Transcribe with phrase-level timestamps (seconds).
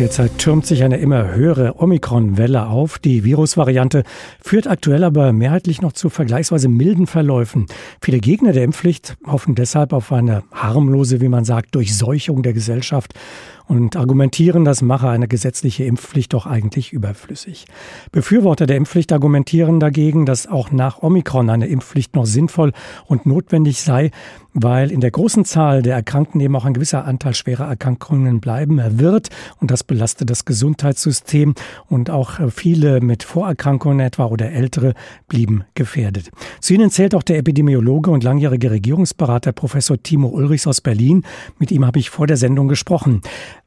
[0.00, 2.98] Derzeit türmt sich eine immer höhere Omikron-Welle auf.
[2.98, 4.04] Die Virusvariante
[4.40, 7.66] führt aktuell aber mehrheitlich noch zu vergleichsweise milden Verläufen.
[8.00, 13.12] Viele Gegner der Impfpflicht hoffen deshalb auf eine harmlose, wie man sagt, Durchseuchung der Gesellschaft
[13.70, 17.66] und argumentieren, das mache eine gesetzliche Impfpflicht doch eigentlich überflüssig.
[18.10, 22.72] Befürworter der Impfpflicht argumentieren dagegen, dass auch nach Omikron eine Impfpflicht noch sinnvoll
[23.06, 24.10] und notwendig sei,
[24.54, 28.80] weil in der großen Zahl der Erkrankten eben auch ein gewisser Anteil schwerer Erkrankungen bleiben
[28.98, 29.28] wird
[29.60, 31.54] und das belastet das Gesundheitssystem
[31.86, 34.94] und auch viele mit Vorerkrankungen etwa oder ältere
[35.28, 36.32] blieben gefährdet.
[36.60, 41.22] Zu ihnen zählt auch der Epidemiologe und langjährige Regierungsberater Professor Timo Ulrichs aus Berlin.
[41.60, 43.20] Mit ihm habe ich vor der Sendung gesprochen.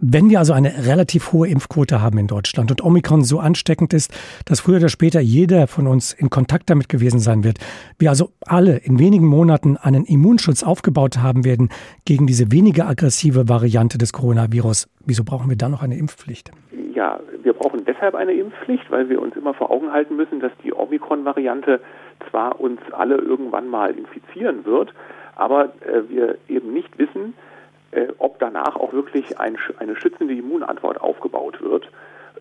[0.00, 4.12] Wenn wir also eine relativ hohe Impfquote haben in Deutschland und Omikron so ansteckend ist,
[4.44, 7.58] dass früher oder später jeder von uns in Kontakt damit gewesen sein wird,
[8.00, 11.68] wir also alle in wenigen Monaten einen Immunschutz aufgebaut haben werden
[12.04, 16.50] gegen diese weniger aggressive Variante des Coronavirus, wieso brauchen wir dann noch eine Impfpflicht?
[16.92, 20.52] Ja, wir brauchen deshalb eine Impfpflicht, weil wir uns immer vor Augen halten müssen, dass
[20.64, 21.80] die Omikron-Variante
[22.30, 24.92] zwar uns alle irgendwann mal infizieren wird,
[25.36, 27.34] aber äh, wir eben nicht wissen,
[27.94, 31.88] äh, ob danach auch wirklich ein, eine schützende Immunantwort aufgebaut wird.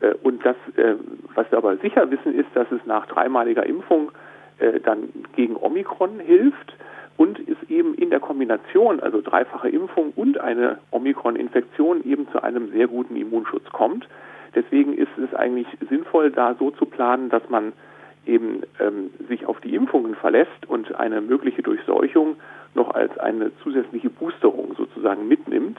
[0.00, 0.94] Äh, und das, äh,
[1.34, 4.12] was wir aber sicher wissen, ist, dass es nach dreimaliger Impfung
[4.58, 6.74] äh, dann gegen Omikron hilft
[7.16, 12.72] und es eben in der Kombination, also dreifache Impfung und eine Omikron-Infektion eben zu einem
[12.72, 14.08] sehr guten Immunschutz kommt.
[14.54, 17.72] Deswegen ist es eigentlich sinnvoll, da so zu planen, dass man
[18.26, 22.36] eben ähm, sich auf die Impfungen verlässt und eine mögliche Durchseuchung
[22.74, 25.78] noch als eine zusätzliche Boosterung sozusagen mitnimmt,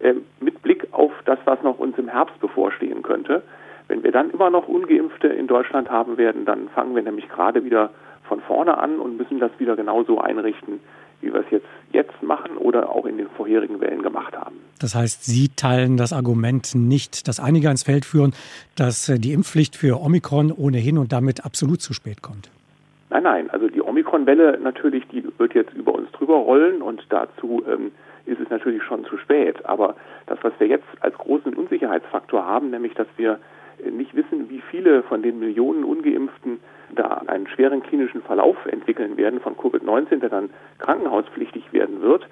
[0.00, 3.42] äh, mit Blick auf das, was noch uns im Herbst bevorstehen könnte.
[3.88, 7.64] Wenn wir dann immer noch ungeimpfte in Deutschland haben werden, dann fangen wir nämlich gerade
[7.64, 7.90] wieder
[8.24, 10.80] von vorne an und müssen das wieder genauso einrichten,
[11.20, 14.56] wie wir es jetzt, jetzt machen oder auch in den vorherigen Wellen gemacht haben.
[14.78, 18.34] Das heißt, Sie teilen das Argument nicht, dass einige ans Feld führen,
[18.76, 22.50] dass äh, die Impfpflicht für Omikron ohnehin und damit absolut zu spät kommt.
[23.20, 27.64] Nein, nein, also die Omikron-Welle natürlich, die wird jetzt über uns drüber rollen und dazu
[27.68, 27.90] ähm,
[28.26, 29.66] ist es natürlich schon zu spät.
[29.66, 29.96] Aber
[30.26, 33.40] das, was wir jetzt als großen Unsicherheitsfaktor haben, nämlich dass wir
[33.84, 36.60] äh, nicht wissen, wie viele von den Millionen Ungeimpften
[36.94, 42.24] da einen schweren klinischen Verlauf entwickeln werden von Covid-19, der dann krankenhauspflichtig werden wird.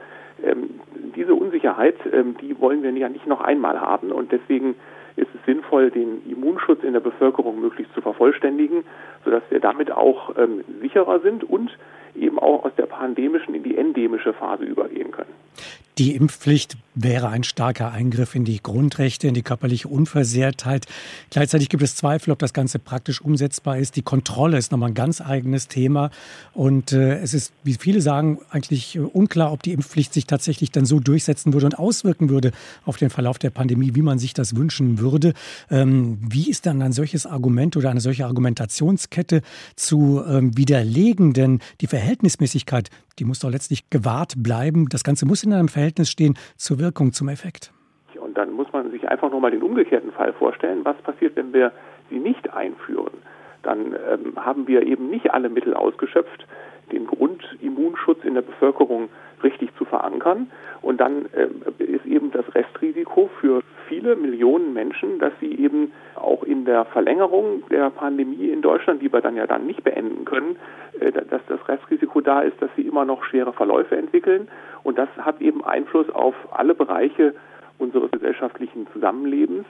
[0.45, 0.79] Ähm,
[1.17, 4.77] diese Unsicherheit, ähm, die wollen wir ja nicht noch einmal haben und deswegen
[5.17, 8.85] ist es sinnvoll, den Immunschutz in der Bevölkerung möglichst zu vervollständigen,
[9.25, 11.71] sodass wir damit auch ähm, sicherer sind und
[12.15, 15.33] eben auch aus der pandemischen in die endemische Phase übergehen können.
[15.99, 20.87] Die Impfpflicht wäre ein starker Eingriff in die Grundrechte, in die körperliche Unversehrtheit.
[21.31, 23.97] Gleichzeitig gibt es Zweifel, ob das Ganze praktisch umsetzbar ist.
[23.97, 26.11] Die Kontrolle ist nochmal ein ganz eigenes Thema.
[26.55, 30.71] Und äh, es ist, wie viele sagen, eigentlich äh, unklar, ob die Impfpflicht sich tatsächlich
[30.73, 32.53] dann so durchsetzen würde und auswirken würde
[32.87, 35.35] auf den Verlauf der Pandemie, wie man sich das wünschen würde.
[35.71, 39.43] Ähm, wie ist dann ein solches Argument oder eine solche Argumentationskette
[39.77, 41.35] zu ähm, widerlegen?
[41.35, 44.89] Denn die Verhältnismäßigkeit die muss doch letztlich gewahrt bleiben.
[44.89, 47.73] Das Ganze muss in einem Verhältnis stehen zur Wirkung, zum Effekt.
[48.21, 50.85] Und dann muss man sich einfach nur mal den umgekehrten Fall vorstellen.
[50.85, 51.73] Was passiert, wenn wir
[52.11, 53.15] sie nicht einführen?
[53.65, 56.47] Dann ähm, haben wir eben nicht alle Mittel ausgeschöpft,
[56.93, 59.09] den Grundimmunschutz in der Bevölkerung
[59.43, 60.49] richtig zu verankern.
[60.81, 61.49] Und dann äh,
[61.83, 67.63] ist eben das Restrisiko für viele Millionen Menschen, dass sie eben auch in der Verlängerung
[67.71, 70.57] der Pandemie in Deutschland, die wir dann ja dann nicht beenden können,
[71.01, 74.49] äh, dass das Restrisiko da ist, dass sie immer noch schwere Verläufe entwickeln.
[74.83, 77.35] Und das hat eben Einfluss auf alle Bereiche
[77.79, 79.65] unseres gesellschaftlichen Zusammenlebens.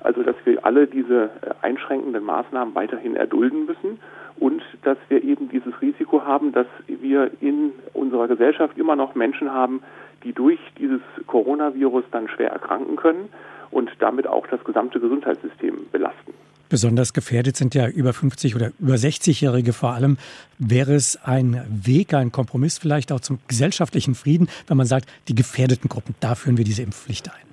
[0.00, 3.98] Also dass wir alle diese äh, einschränkenden Maßnahmen weiterhin erdulden müssen
[4.38, 9.52] und dass wir eben dieses Risiko haben, dass wir in unserer Gesellschaft immer noch Menschen
[9.52, 9.82] haben,
[10.22, 13.30] die durch dieses Coronavirus dann schwer erkranken können
[13.72, 16.34] und damit auch das gesamte Gesundheitssystem belasten.
[16.72, 20.16] Besonders gefährdet sind ja über 50 oder über 60-Jährige vor allem.
[20.58, 25.34] Wäre es ein Weg, ein Kompromiss vielleicht auch zum gesellschaftlichen Frieden, wenn man sagt, die
[25.34, 27.46] gefährdeten Gruppen, da führen wir diese Impfpflicht ein?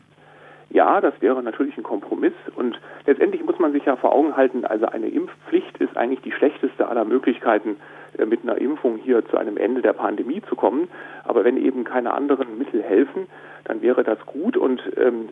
[0.69, 4.63] Ja, das wäre natürlich ein Kompromiss und letztendlich muss man sich ja vor Augen halten,
[4.63, 7.75] also eine Impfpflicht ist eigentlich die schlechteste aller Möglichkeiten,
[8.25, 10.87] mit einer Impfung hier zu einem Ende der Pandemie zu kommen.
[11.23, 13.27] Aber wenn eben keine anderen Mittel helfen,
[13.65, 14.57] dann wäre das gut.
[14.57, 15.29] Und ähm,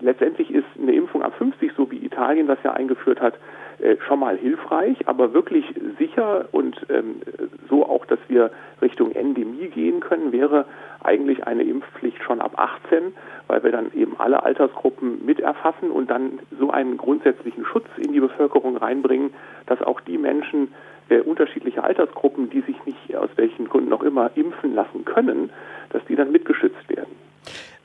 [0.00, 3.34] letztendlich ist eine Impfung ab 50, so wie Italien das ja eingeführt hat,
[3.80, 5.64] äh, schon mal hilfreich, aber wirklich
[5.98, 7.22] sicher und ähm,
[7.68, 8.50] so auch, dass wir
[8.82, 10.66] Richtung Endemie gehen können, wäre
[11.02, 13.14] eigentlich eine Impfpflicht schon ab 18,
[13.46, 18.12] weil wir dann eben alle Altersgruppen mit erfassen und dann so einen grundsätzlichen Schutz in
[18.12, 19.32] die Bevölkerung reinbringen,
[19.66, 20.74] dass auch die Menschen
[21.18, 25.50] unterschiedlicher Altersgruppen, die sich nicht aus welchen Gründen auch immer impfen lassen können,
[25.90, 27.14] dass die dann mitgeschützt werden.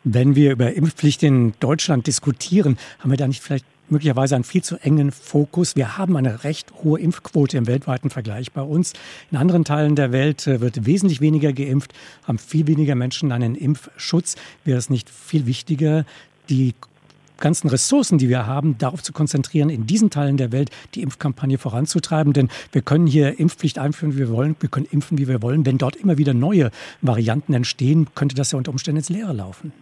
[0.04, 4.64] Wenn wir über Impfpflicht in Deutschland diskutieren, haben wir da nicht vielleicht möglicherweise einen viel
[4.64, 5.76] zu engen Fokus.
[5.76, 8.94] Wir haben eine recht hohe Impfquote im weltweiten Vergleich bei uns.
[9.32, 11.94] In anderen Teilen der Welt äh, wird wesentlich weniger geimpft,
[12.28, 14.36] haben viel weniger Menschen einen Impfschutz.
[14.64, 16.06] Wäre es nicht viel wichtiger,
[16.50, 16.74] die
[17.40, 21.58] ganzen Ressourcen, die wir haben, darauf zu konzentrieren, in diesen Teilen der Welt die Impfkampagne
[21.58, 22.34] voranzutreiben.
[22.34, 24.56] Denn wir können hier Impfpflicht einführen, wie wir wollen.
[24.60, 25.66] Wir können impfen, wie wir wollen.
[25.66, 26.72] Wenn dort immer wieder neue
[27.02, 29.74] Varianten entstehen, könnte das ja unter Umständen ins Leere laufen.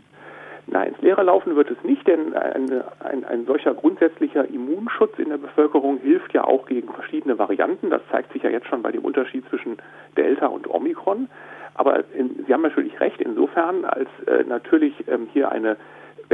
[0.68, 5.30] Nein, ins Leere laufen wird es nicht, denn eine, ein, ein solcher grundsätzlicher Immunschutz in
[5.30, 7.90] der Bevölkerung hilft ja auch gegen verschiedene Varianten.
[7.90, 9.78] Das zeigt sich ja jetzt schon bei dem Unterschied zwischen
[10.16, 11.28] Delta und Omikron.
[11.76, 15.76] Aber in, Sie haben natürlich recht, insofern, als äh, natürlich ähm, hier eine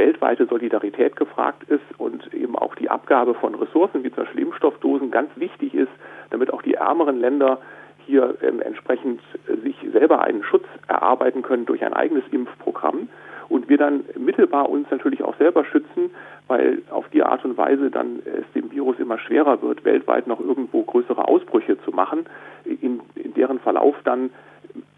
[0.00, 5.10] weltweite Solidarität gefragt ist und eben auch die Abgabe von Ressourcen wie zum Beispiel Impfstoffdosen
[5.10, 5.92] ganz wichtig ist,
[6.30, 7.58] damit auch die ärmeren Länder
[8.06, 13.10] hier ähm, entsprechend äh, sich selber einen Schutz erarbeiten können durch ein eigenes Impfprogramm
[13.50, 16.10] und wir dann mittelbar uns natürlich auch selber schützen,
[16.48, 20.40] weil auf die Art und Weise dann es dem Virus immer schwerer wird, weltweit noch
[20.40, 22.24] irgendwo größere Ausbrüche zu machen,
[22.64, 24.30] in, in deren Verlauf dann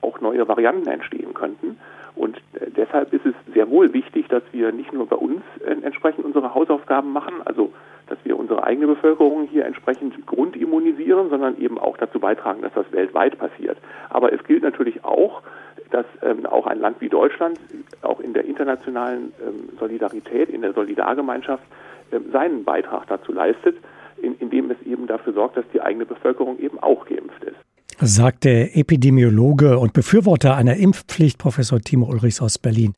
[0.01, 1.77] auch neue Varianten entstehen könnten.
[2.15, 5.71] Und äh, deshalb ist es sehr wohl wichtig, dass wir nicht nur bei uns äh,
[5.83, 7.73] entsprechend unsere Hausaufgaben machen, also
[8.09, 12.91] dass wir unsere eigene Bevölkerung hier entsprechend grundimmunisieren, sondern eben auch dazu beitragen, dass das
[12.91, 13.79] weltweit passiert.
[14.11, 15.43] Aber es gilt natürlich auch,
[15.91, 17.61] dass ähm, auch ein Land wie Deutschland
[18.03, 21.63] auch in der internationalen ähm, Solidarität, in der Solidargemeinschaft
[22.11, 23.77] ähm, seinen Beitrag dazu leistet,
[24.21, 27.57] in, indem es eben dafür sorgt, dass die eigene Bevölkerung eben auch geimpft ist.
[28.05, 32.95] Sagt der Epidemiologe und Befürworter einer Impfpflicht, Professor Timo Ulrichs aus Berlin.